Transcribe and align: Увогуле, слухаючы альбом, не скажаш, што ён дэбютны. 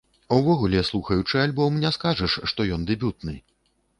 Увогуле, 0.35 0.79
слухаючы 0.87 1.35
альбом, 1.43 1.77
не 1.85 1.91
скажаш, 1.99 2.37
што 2.53 2.67
ён 2.79 2.87
дэбютны. 2.93 3.37